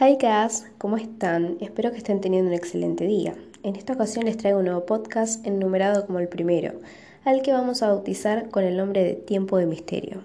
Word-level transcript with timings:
Hi 0.00 0.16
guys, 0.18 0.64
¿cómo 0.78 0.96
están? 0.96 1.58
Espero 1.60 1.90
que 1.90 1.98
estén 1.98 2.22
teniendo 2.22 2.48
un 2.48 2.56
excelente 2.56 3.06
día. 3.06 3.34
En 3.62 3.76
esta 3.76 3.92
ocasión 3.92 4.24
les 4.24 4.38
traigo 4.38 4.60
un 4.60 4.64
nuevo 4.64 4.86
podcast 4.86 5.46
enumerado 5.46 6.06
como 6.06 6.18
el 6.18 6.28
primero, 6.28 6.80
al 7.24 7.42
que 7.42 7.52
vamos 7.52 7.82
a 7.82 7.88
bautizar 7.88 8.48
con 8.48 8.64
el 8.64 8.78
nombre 8.78 9.04
de 9.04 9.12
Tiempo 9.12 9.58
de 9.58 9.66
Misterio. 9.66 10.22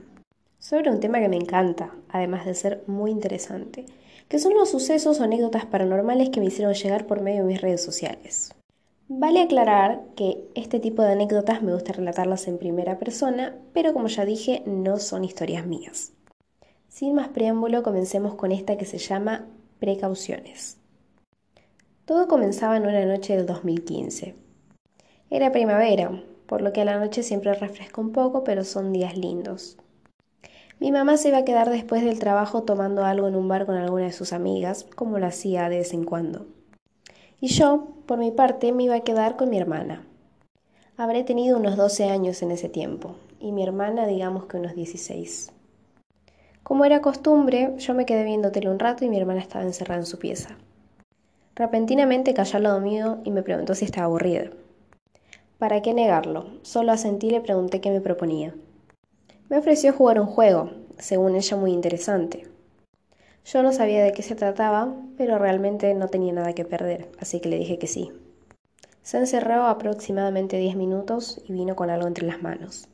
Sobre 0.57 0.89
un 0.89 1.01
tema 1.01 1.19
que 1.19 1.27
me 1.27 1.35
encanta, 1.35 1.91
además 2.07 2.45
de 2.45 2.55
ser 2.55 2.81
muy 2.87 3.11
interesante, 3.11 3.85
que 4.29 4.39
son 4.39 4.53
los 4.53 4.71
sucesos 4.71 5.19
o 5.19 5.23
anécdotas 5.25 5.65
paranormales 5.65 6.29
que 6.29 6.39
me 6.39 6.45
hicieron 6.45 6.73
llegar 6.73 7.05
por 7.05 7.19
medio 7.19 7.41
de 7.41 7.47
mis 7.47 7.61
redes 7.61 7.83
sociales. 7.83 8.53
Vale 9.09 9.41
aclarar 9.41 10.01
que 10.15 10.47
este 10.55 10.79
tipo 10.79 11.01
de 11.01 11.11
anécdotas 11.11 11.61
me 11.61 11.73
gusta 11.73 11.91
relatarlas 11.91 12.47
en 12.47 12.57
primera 12.57 12.99
persona, 12.99 13.57
pero 13.73 13.91
como 13.91 14.07
ya 14.07 14.23
dije, 14.23 14.63
no 14.65 14.97
son 14.97 15.25
historias 15.25 15.65
mías. 15.67 16.13
Sin 16.87 17.13
más 17.13 17.27
preámbulo, 17.27 17.83
comencemos 17.83 18.33
con 18.35 18.53
esta 18.53 18.77
que 18.77 18.85
se 18.85 18.97
llama 18.97 19.45
Precauciones. 19.79 20.77
Todo 22.05 22.27
comenzaba 22.27 22.77
en 22.77 22.87
una 22.87 23.05
noche 23.05 23.37
del 23.37 23.45
2015. 23.45 24.33
Era 25.29 25.51
primavera, 25.51 26.23
por 26.47 26.61
lo 26.61 26.73
que 26.73 26.81
a 26.81 26.85
la 26.85 26.97
noche 26.97 27.21
siempre 27.21 27.53
refresca 27.53 28.01
un 28.01 28.11
poco, 28.11 28.43
pero 28.43 28.63
son 28.63 28.91
días 28.91 29.15
lindos. 29.15 29.77
Mi 30.79 30.91
mamá 30.91 31.17
se 31.17 31.29
iba 31.29 31.39
a 31.39 31.45
quedar 31.45 31.69
después 31.69 32.03
del 32.03 32.17
trabajo 32.17 32.63
tomando 32.63 33.05
algo 33.05 33.27
en 33.27 33.35
un 33.35 33.47
bar 33.47 33.67
con 33.67 33.75
alguna 33.75 34.05
de 34.05 34.13
sus 34.13 34.33
amigas, 34.33 34.85
como 34.95 35.19
lo 35.19 35.27
hacía 35.27 35.69
de 35.69 35.77
vez 35.77 35.93
en 35.93 36.05
cuando. 36.05 36.47
Y 37.39 37.49
yo, 37.49 37.89
por 38.07 38.17
mi 38.17 38.31
parte, 38.31 38.71
me 38.71 38.83
iba 38.83 38.95
a 38.95 39.01
quedar 39.01 39.37
con 39.37 39.51
mi 39.51 39.59
hermana. 39.59 40.07
Habré 40.95 41.23
tenido 41.23 41.59
unos 41.59 41.77
12 41.77 42.05
años 42.05 42.41
en 42.41 42.49
ese 42.49 42.69
tiempo, 42.69 43.15
y 43.39 43.51
mi 43.51 43.61
hermana 43.61 44.07
digamos 44.07 44.45
que 44.47 44.57
unos 44.57 44.73
16. 44.73 45.51
Como 46.67 46.83
era 46.83 46.99
costumbre, 46.99 47.75
yo 47.77 47.93
me 47.93 48.05
quedé 48.05 48.25
viendo 48.25 48.51
tele 48.51 48.69
un 48.69 48.77
rato 48.77 49.05
y 49.05 49.09
mi 49.09 49.17
hermana 49.17 49.39
estaba 49.39 49.63
encerrada 49.63 50.01
en 50.01 50.05
su 50.05 50.19
pieza. 50.19 50.57
Repentinamente 51.55 52.33
cayó 52.33 52.57
al 52.57 52.63
lado 52.63 52.81
mío 52.81 53.19
y 53.23 53.31
me 53.31 53.41
preguntó 53.41 53.73
si 53.73 53.85
estaba 53.85 54.07
aburrida. 54.07 54.49
¿Para 55.59 55.81
qué 55.81 55.93
negarlo? 55.93 56.59
Solo 56.63 56.91
asentí 56.91 57.27
y 57.27 57.29
le 57.29 57.39
pregunté 57.39 57.79
qué 57.79 57.89
me 57.89 58.01
proponía. 58.01 58.53
Me 59.47 59.57
ofreció 59.57 59.93
jugar 59.93 60.19
un 60.19 60.27
juego, 60.27 60.71
según 60.97 61.37
ella 61.37 61.55
muy 61.55 61.71
interesante. 61.71 62.49
Yo 63.45 63.63
no 63.63 63.71
sabía 63.71 64.03
de 64.03 64.11
qué 64.11 64.21
se 64.21 64.35
trataba, 64.35 64.93
pero 65.15 65.37
realmente 65.37 65.93
no 65.93 66.09
tenía 66.09 66.33
nada 66.33 66.51
que 66.51 66.65
perder, 66.65 67.07
así 67.17 67.39
que 67.39 67.47
le 67.47 67.59
dije 67.59 67.79
que 67.79 67.87
sí. 67.87 68.11
Se 69.03 69.17
encerró 69.17 69.67
aproximadamente 69.67 70.57
diez 70.57 70.75
minutos 70.75 71.41
y 71.47 71.53
vino 71.53 71.77
con 71.77 71.89
algo 71.89 72.07
entre 72.07 72.27
las 72.27 72.41
manos. 72.41 72.89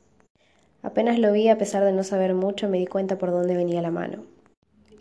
Apenas 0.83 1.17
lo 1.17 1.31
vi, 1.31 1.47
a 1.47 1.57
pesar 1.57 1.83
de 1.83 1.93
no 1.93 2.03
saber 2.03 2.35
mucho, 2.35 2.67
me 2.67 2.77
di 2.77 2.85
cuenta 2.85 3.17
por 3.17 3.31
dónde 3.31 3.55
venía 3.55 3.81
la 3.81 3.89
mano. 3.89 4.25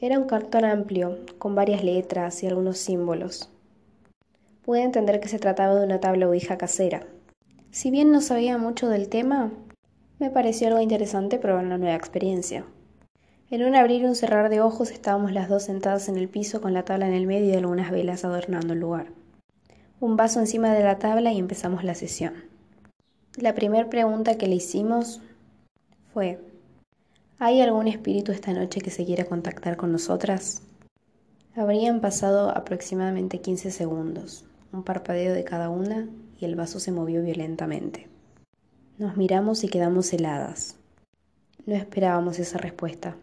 Era 0.00 0.18
un 0.18 0.26
cartón 0.26 0.64
amplio, 0.64 1.18
con 1.38 1.56
varias 1.56 1.82
letras 1.82 2.42
y 2.42 2.46
algunos 2.46 2.78
símbolos. 2.78 3.50
Pude 4.64 4.82
entender 4.82 5.18
que 5.18 5.28
se 5.28 5.40
trataba 5.40 5.74
de 5.74 5.84
una 5.84 6.00
tabla 6.00 6.28
Ouija 6.28 6.56
casera. 6.56 7.04
Si 7.72 7.90
bien 7.90 8.12
no 8.12 8.20
sabía 8.20 8.58
mucho 8.58 8.88
del 8.88 9.08
tema, 9.08 9.50
me 10.20 10.30
pareció 10.30 10.68
algo 10.68 10.80
interesante 10.80 11.38
probar 11.38 11.64
una 11.64 11.78
nueva 11.78 11.96
experiencia. 11.96 12.64
En 13.50 13.64
un 13.64 13.74
abrir 13.74 14.02
y 14.02 14.04
un 14.04 14.14
cerrar 14.14 14.50
de 14.50 14.60
ojos 14.60 14.92
estábamos 14.92 15.32
las 15.32 15.48
dos 15.48 15.64
sentadas 15.64 16.08
en 16.08 16.16
el 16.16 16.28
piso 16.28 16.60
con 16.60 16.74
la 16.74 16.84
tabla 16.84 17.08
en 17.08 17.14
el 17.14 17.26
medio 17.26 17.52
y 17.52 17.56
algunas 17.56 17.90
velas 17.90 18.24
adornando 18.24 18.72
el 18.72 18.80
lugar. 18.80 19.08
Un 19.98 20.16
vaso 20.16 20.38
encima 20.38 20.72
de 20.72 20.84
la 20.84 20.98
tabla 20.98 21.32
y 21.32 21.38
empezamos 21.38 21.82
la 21.82 21.96
sesión. 21.96 22.34
La 23.36 23.54
primera 23.54 23.90
pregunta 23.90 24.38
que 24.38 24.46
le 24.46 24.54
hicimos 24.54 25.20
fue, 26.12 26.38
¿hay 27.38 27.60
algún 27.62 27.88
espíritu 27.88 28.32
esta 28.32 28.52
noche 28.52 28.80
que 28.80 28.90
se 28.90 29.06
quiera 29.06 29.24
contactar 29.24 29.76
con 29.76 29.92
nosotras? 29.92 30.62
Habrían 31.54 32.00
pasado 32.00 32.50
aproximadamente 32.50 33.40
15 33.40 33.70
segundos, 33.70 34.44
un 34.72 34.82
parpadeo 34.82 35.32
de 35.32 35.44
cada 35.44 35.70
una 35.70 36.08
y 36.38 36.44
el 36.44 36.54
vaso 36.54 36.80
se 36.80 36.92
movió 36.92 37.22
violentamente. 37.22 38.08
Nos 38.98 39.16
miramos 39.16 39.64
y 39.64 39.68
quedamos 39.68 40.12
heladas. 40.12 40.76
No 41.64 41.74
esperábamos 41.74 42.38
esa 42.38 42.58
respuesta. 42.58 43.16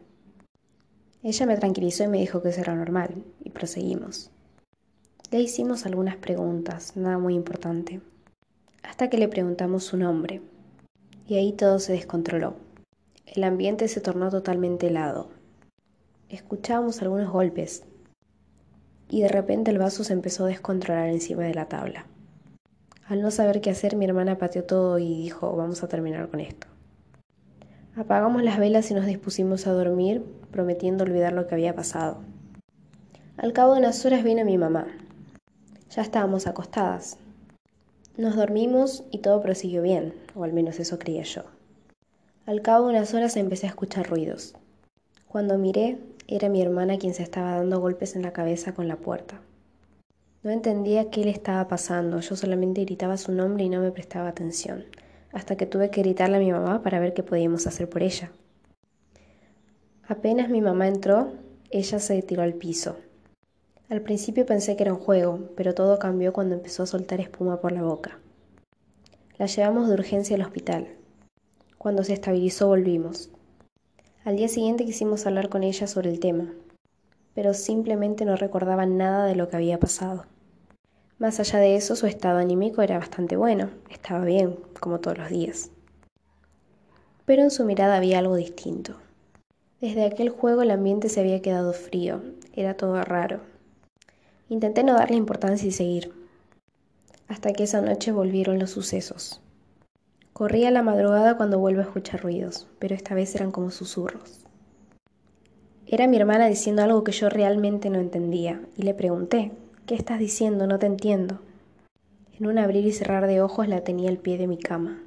Ella 1.22 1.46
me 1.46 1.58
tranquilizó 1.58 2.06
y 2.06 2.08
me 2.08 2.20
dijo 2.20 2.42
que 2.42 2.50
eso 2.50 2.62
era 2.62 2.74
normal, 2.74 3.24
y 3.44 3.50
proseguimos. 3.50 4.32
Le 5.32 5.42
hicimos 5.42 5.86
algunas 5.86 6.16
preguntas, 6.16 6.96
nada 6.96 7.18
muy 7.18 7.36
importante, 7.36 8.02
hasta 8.84 9.10
que 9.10 9.18
le 9.18 9.28
preguntamos 9.28 9.84
su 9.84 9.98
nombre, 9.98 10.42
y 11.28 11.36
ahí 11.36 11.52
todo 11.52 11.80
se 11.80 11.92
descontroló. 11.92 12.69
El 13.36 13.44
ambiente 13.44 13.88
se 13.88 14.02
tornó 14.02 14.32
totalmente 14.32 14.88
helado. 14.88 15.30
Escuchábamos 16.30 17.04
algunos 17.04 17.30
golpes 17.30 17.84
y 19.08 19.22
de 19.22 19.28
repente 19.28 19.70
el 19.70 19.78
vaso 19.78 20.04
se 20.04 20.14
empezó 20.14 20.46
a 20.46 20.48
descontrolar 20.48 21.10
encima 21.10 21.44
de 21.44 21.54
la 21.54 21.68
tabla. 21.68 22.08
Al 23.06 23.22
no 23.22 23.30
saber 23.30 23.62
qué 23.62 23.70
hacer, 23.70 23.96
mi 23.96 24.06
hermana 24.06 24.40
pateó 24.40 24.64
todo 24.64 24.98
y 24.98 25.22
dijo, 25.22 25.56
vamos 25.56 25.84
a 25.84 25.88
terminar 25.88 26.28
con 26.30 26.40
esto. 26.40 26.66
Apagamos 27.96 28.42
las 28.42 28.58
velas 28.58 28.90
y 28.90 28.96
nos 28.96 29.06
dispusimos 29.06 29.68
a 29.68 29.74
dormir, 29.74 30.24
prometiendo 30.50 31.04
olvidar 31.04 31.34
lo 31.34 31.46
que 31.46 31.54
había 31.54 31.76
pasado. 31.76 32.22
Al 33.38 33.54
cabo 33.54 33.74
de 33.74 33.82
unas 33.82 34.04
horas 34.06 34.24
vino 34.24 34.44
mi 34.44 34.58
mamá. 34.58 34.88
Ya 35.92 36.02
estábamos 36.02 36.48
acostadas. 36.48 37.20
Nos 38.18 38.36
dormimos 38.36 39.04
y 39.12 39.20
todo 39.20 39.40
prosiguió 39.40 39.84
bien, 39.84 40.16
o 40.34 40.44
al 40.44 40.54
menos 40.54 40.80
eso 40.80 40.98
creía 40.98 41.24
yo. 41.24 41.44
Al 42.50 42.64
cabo 42.64 42.88
de 42.88 42.96
unas 42.96 43.14
horas 43.14 43.38
empecé 43.38 43.68
a 43.68 43.70
escuchar 43.70 44.10
ruidos. 44.10 44.56
Cuando 45.28 45.60
miré, 45.60 46.00
era 46.28 46.50
mi 46.50 46.64
hermana 46.64 46.98
quien 46.98 47.14
se 47.14 47.22
estaba 47.22 47.54
dando 47.54 47.80
golpes 47.80 48.16
en 48.16 48.24
la 48.24 48.34
cabeza 48.34 48.74
con 48.74 48.88
la 48.88 48.96
puerta. 48.96 49.40
No 50.42 50.50
entendía 50.50 51.12
qué 51.12 51.24
le 51.24 51.30
estaba 51.30 51.68
pasando, 51.68 52.20
yo 52.22 52.36
solamente 52.36 52.86
gritaba 52.86 53.18
su 53.18 53.34
nombre 53.34 53.66
y 53.66 53.70
no 53.70 53.82
me 53.82 53.92
prestaba 53.92 54.30
atención, 54.30 54.86
hasta 55.32 55.58
que 55.58 55.68
tuve 55.68 55.92
que 55.92 56.02
gritarle 56.02 56.38
a 56.38 56.40
mi 56.40 56.52
mamá 56.52 56.82
para 56.82 57.00
ver 57.00 57.14
qué 57.14 57.22
podíamos 57.22 57.68
hacer 57.68 57.88
por 57.88 58.02
ella. 58.02 58.32
Apenas 60.08 60.50
mi 60.50 60.62
mamá 60.62 60.88
entró, 60.88 61.34
ella 61.70 62.00
se 62.00 62.20
tiró 62.24 62.42
al 62.42 62.56
piso. 62.56 62.98
Al 63.90 64.02
principio 64.02 64.48
pensé 64.48 64.76
que 64.76 64.82
era 64.82 64.94
un 64.94 65.00
juego, 65.00 65.52
pero 65.56 65.76
todo 65.76 66.00
cambió 66.00 66.34
cuando 66.34 66.56
empezó 66.56 66.82
a 66.82 66.88
soltar 66.88 67.22
espuma 67.22 67.62
por 67.62 67.74
la 67.74 67.84
boca. 67.84 68.18
La 69.38 69.46
llevamos 69.46 69.88
de 69.88 69.94
urgencia 69.94 70.36
al 70.36 70.42
hospital. 70.42 70.96
Cuando 71.80 72.04
se 72.04 72.12
estabilizó 72.12 72.68
volvimos. 72.68 73.30
Al 74.26 74.36
día 74.36 74.50
siguiente 74.50 74.84
quisimos 74.84 75.26
hablar 75.26 75.48
con 75.48 75.64
ella 75.64 75.88
sobre 75.88 76.10
el 76.10 76.20
tema, 76.20 76.52
pero 77.34 77.54
simplemente 77.54 78.26
no 78.26 78.36
recordaba 78.36 78.86
nada 78.86 79.24
de 79.24 79.36
lo 79.38 79.48
que 79.48 79.56
había 79.56 79.80
pasado. 79.80 80.26
Más 81.20 81.40
allá 81.40 81.60
de 81.60 81.78
eso, 81.78 81.96
su 81.96 82.06
estado 82.06 82.40
anímico 82.40 82.82
era 82.82 83.00
bastante 83.00 83.38
bueno, 83.38 83.70
estaba 83.90 84.26
bien, 84.26 84.60
como 84.82 85.00
todos 85.00 85.20
los 85.20 85.30
días. 85.30 85.72
Pero 87.24 87.44
en 87.44 87.50
su 87.50 87.64
mirada 87.64 87.96
había 87.96 88.20
algo 88.20 88.36
distinto. 88.36 88.98
Desde 89.80 90.04
aquel 90.04 90.32
juego 90.32 90.64
el 90.64 90.72
ambiente 90.72 91.08
se 91.08 91.22
había 91.22 91.42
quedado 91.42 91.72
frío, 91.72 92.22
era 92.52 92.74
todo 92.74 93.02
raro. 93.04 93.40
Intenté 94.50 94.84
no 94.84 94.96
darle 94.96 95.16
importancia 95.16 95.66
y 95.66 95.72
seguir, 95.72 96.12
hasta 97.30 97.54
que 97.54 97.64
esa 97.64 97.80
noche 97.80 98.12
volvieron 98.12 98.60
los 98.60 98.72
sucesos. 98.72 99.42
Corría 100.40 100.72
la 100.72 100.84
madrugada 100.84 101.36
cuando 101.36 101.60
vuelvo 101.60 101.82
a 101.82 101.84
escuchar 101.84 102.22
ruidos, 102.22 102.66
pero 102.80 102.96
esta 102.96 103.14
vez 103.14 103.36
eran 103.36 103.52
como 103.52 103.72
susurros. 103.72 104.40
Era 105.86 106.08
mi 106.08 106.16
hermana 106.16 106.48
diciendo 106.48 106.82
algo 106.82 107.04
que 107.04 107.12
yo 107.12 107.28
realmente 107.28 107.90
no 107.90 108.00
entendía, 108.00 108.62
y 108.78 108.84
le 108.84 108.94
pregunté, 108.94 109.52
¿qué 109.86 109.96
estás 109.96 110.18
diciendo? 110.18 110.66
No 110.66 110.80
te 110.80 110.86
entiendo. 110.86 111.42
En 112.40 112.48
un 112.48 112.58
abrir 112.58 112.86
y 112.86 112.94
cerrar 112.94 113.28
de 113.28 113.42
ojos 113.42 113.68
la 113.68 113.82
tenía 113.82 114.10
al 114.10 114.16
pie 114.16 114.38
de 114.38 114.48
mi 114.48 114.58
cama. 114.58 115.04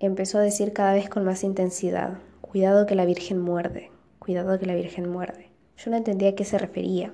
Empezó 0.00 0.38
a 0.38 0.40
decir 0.40 0.72
cada 0.72 0.94
vez 0.94 1.10
con 1.10 1.26
más 1.26 1.44
intensidad, 1.44 2.14
cuidado 2.40 2.86
que 2.86 2.94
la 2.94 3.04
Virgen 3.04 3.42
muerde, 3.42 3.90
cuidado 4.20 4.58
que 4.58 4.64
la 4.64 4.74
Virgen 4.74 5.10
muerde. 5.10 5.50
Yo 5.76 5.90
no 5.90 5.98
entendía 5.98 6.30
a 6.30 6.34
qué 6.34 6.46
se 6.46 6.56
refería. 6.56 7.12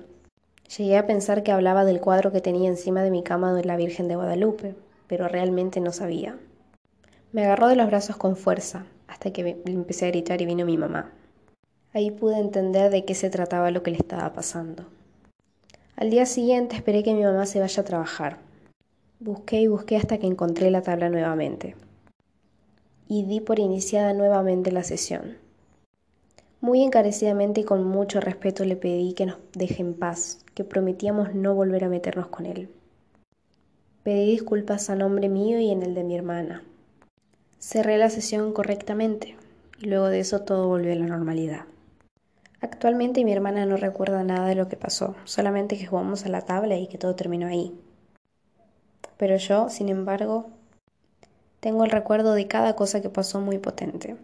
Llegué 0.77 0.95
a 0.95 1.07
pensar 1.07 1.43
que 1.43 1.51
hablaba 1.51 1.83
del 1.83 1.99
cuadro 1.99 2.31
que 2.31 2.39
tenía 2.39 2.69
encima 2.69 3.03
de 3.03 3.11
mi 3.11 3.21
cama 3.21 3.53
de 3.53 3.65
la 3.65 3.75
Virgen 3.75 4.07
de 4.07 4.15
Guadalupe, 4.15 4.75
pero 5.11 5.27
realmente 5.27 5.81
no 5.81 5.91
sabía. 5.91 6.37
Me 7.33 7.43
agarró 7.43 7.67
de 7.67 7.75
los 7.75 7.87
brazos 7.87 8.15
con 8.15 8.37
fuerza, 8.37 8.85
hasta 9.09 9.33
que 9.33 9.61
empecé 9.65 10.05
a 10.05 10.07
gritar 10.07 10.41
y 10.41 10.45
vino 10.45 10.65
mi 10.65 10.77
mamá. 10.77 11.11
Ahí 11.93 12.11
pude 12.11 12.39
entender 12.39 12.89
de 12.89 13.03
qué 13.03 13.13
se 13.13 13.29
trataba 13.29 13.71
lo 13.71 13.83
que 13.83 13.91
le 13.91 13.97
estaba 13.97 14.31
pasando. 14.31 14.85
Al 15.97 16.11
día 16.11 16.25
siguiente 16.25 16.77
esperé 16.77 17.03
que 17.03 17.13
mi 17.13 17.23
mamá 17.23 17.45
se 17.45 17.59
vaya 17.59 17.81
a 17.81 17.85
trabajar. 17.85 18.37
Busqué 19.19 19.59
y 19.59 19.67
busqué 19.67 19.97
hasta 19.97 20.17
que 20.17 20.27
encontré 20.27 20.71
la 20.71 20.81
tabla 20.81 21.09
nuevamente. 21.09 21.75
Y 23.09 23.25
di 23.25 23.41
por 23.41 23.59
iniciada 23.59 24.13
nuevamente 24.13 24.71
la 24.71 24.83
sesión. 24.83 25.35
Muy 26.61 26.83
encarecidamente 26.83 27.59
y 27.59 27.63
con 27.65 27.83
mucho 27.83 28.21
respeto 28.21 28.63
le 28.63 28.77
pedí 28.77 29.11
que 29.11 29.25
nos 29.25 29.39
deje 29.51 29.81
en 29.81 29.93
paz, 29.93 30.45
que 30.53 30.63
prometíamos 30.63 31.35
no 31.35 31.53
volver 31.53 31.83
a 31.83 31.89
meternos 31.89 32.27
con 32.27 32.45
él. 32.45 32.69
Pedí 34.03 34.31
disculpas 34.31 34.89
a 34.89 34.95
nombre 34.95 35.29
mío 35.29 35.59
y 35.59 35.69
en 35.69 35.83
el 35.83 35.93
de 35.93 36.03
mi 36.03 36.15
hermana. 36.15 36.63
Cerré 37.59 37.99
la 37.99 38.09
sesión 38.09 38.51
correctamente 38.51 39.37
y 39.79 39.85
luego 39.85 40.07
de 40.07 40.19
eso 40.19 40.41
todo 40.41 40.67
volvió 40.67 40.91
a 40.91 40.95
la 40.95 41.05
normalidad. 41.05 41.65
Actualmente 42.61 43.23
mi 43.23 43.31
hermana 43.31 43.65
no 43.67 43.77
recuerda 43.77 44.23
nada 44.23 44.47
de 44.47 44.55
lo 44.55 44.67
que 44.67 44.75
pasó, 44.75 45.15
solamente 45.25 45.77
que 45.77 45.85
jugamos 45.85 46.25
a 46.25 46.29
la 46.29 46.41
tabla 46.41 46.77
y 46.77 46.87
que 46.87 46.97
todo 46.97 47.13
terminó 47.13 47.45
ahí. 47.45 47.79
Pero 49.17 49.37
yo, 49.37 49.69
sin 49.69 49.89
embargo, 49.89 50.49
tengo 51.59 51.83
el 51.83 51.91
recuerdo 51.91 52.33
de 52.33 52.47
cada 52.47 52.75
cosa 52.75 53.03
que 53.03 53.09
pasó 53.09 53.39
muy 53.39 53.59
potente. 53.59 54.15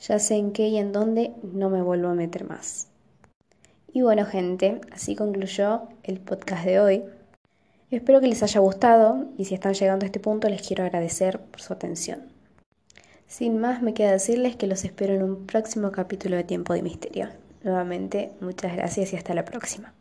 Ya 0.00 0.18
sé 0.18 0.36
en 0.36 0.52
qué 0.52 0.68
y 0.68 0.78
en 0.78 0.92
dónde 0.92 1.34
no 1.42 1.68
me 1.68 1.82
vuelvo 1.82 2.08
a 2.08 2.14
meter 2.14 2.48
más. 2.48 2.88
Y 3.92 4.00
bueno 4.00 4.24
gente, 4.24 4.80
así 4.92 5.14
concluyó 5.14 5.88
el 6.04 6.20
podcast 6.20 6.64
de 6.64 6.80
hoy. 6.80 7.04
Espero 7.90 8.20
que 8.20 8.26
les 8.26 8.42
haya 8.42 8.60
gustado 8.60 9.26
y 9.38 9.46
si 9.46 9.54
están 9.54 9.72
llegando 9.72 10.04
a 10.04 10.08
este 10.08 10.20
punto 10.20 10.48
les 10.48 10.66
quiero 10.66 10.84
agradecer 10.84 11.40
por 11.40 11.62
su 11.62 11.72
atención. 11.72 12.20
Sin 13.26 13.58
más 13.58 13.82
me 13.82 13.94
queda 13.94 14.12
decirles 14.12 14.56
que 14.56 14.66
los 14.66 14.84
espero 14.84 15.14
en 15.14 15.22
un 15.22 15.46
próximo 15.46 15.90
capítulo 15.90 16.36
de 16.36 16.44
Tiempo 16.44 16.74
de 16.74 16.82
Misterio. 16.82 17.28
Nuevamente, 17.62 18.32
muchas 18.40 18.74
gracias 18.76 19.12
y 19.12 19.16
hasta 19.16 19.34
la 19.34 19.44
próxima. 19.44 19.94